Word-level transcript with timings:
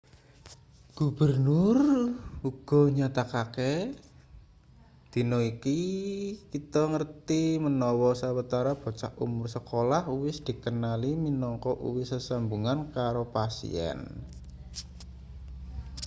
gubernur 0.99 1.77
uga 2.49 2.81
nyatakake 2.97 3.73
dina 5.11 5.37
iki 5.51 5.79
kita 6.51 6.81
ngerti 6.93 7.41
menawa 7.65 8.09
sawetara 8.21 8.71
bocah 8.81 9.11
umur 9.25 9.45
sekolah 9.55 10.01
uwis 10.15 10.37
dikenali 10.47 11.11
minangka 11.25 11.71
uwis 11.87 12.07
sesambungan 12.13 12.79
karo 12.95 13.23
pasien 13.35 13.99